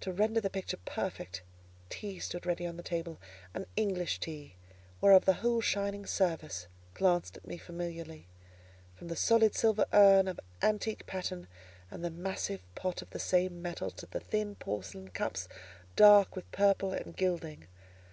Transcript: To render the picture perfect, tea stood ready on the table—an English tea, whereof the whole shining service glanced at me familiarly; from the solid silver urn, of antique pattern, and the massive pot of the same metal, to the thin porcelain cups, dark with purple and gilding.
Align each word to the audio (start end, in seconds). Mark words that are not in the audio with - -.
To 0.00 0.10
render 0.10 0.40
the 0.40 0.50
picture 0.50 0.76
perfect, 0.84 1.40
tea 1.88 2.18
stood 2.18 2.46
ready 2.46 2.66
on 2.66 2.76
the 2.76 2.82
table—an 2.82 3.66
English 3.76 4.18
tea, 4.18 4.56
whereof 5.00 5.24
the 5.24 5.34
whole 5.34 5.60
shining 5.60 6.04
service 6.04 6.66
glanced 6.94 7.36
at 7.36 7.46
me 7.46 7.58
familiarly; 7.58 8.26
from 8.96 9.06
the 9.06 9.14
solid 9.14 9.54
silver 9.54 9.86
urn, 9.92 10.26
of 10.26 10.40
antique 10.62 11.06
pattern, 11.06 11.46
and 11.92 12.04
the 12.04 12.10
massive 12.10 12.62
pot 12.74 13.02
of 13.02 13.10
the 13.10 13.20
same 13.20 13.62
metal, 13.62 13.92
to 13.92 14.06
the 14.06 14.18
thin 14.18 14.56
porcelain 14.56 15.10
cups, 15.10 15.46
dark 15.94 16.34
with 16.34 16.50
purple 16.50 16.92
and 16.92 17.16
gilding. 17.16 17.68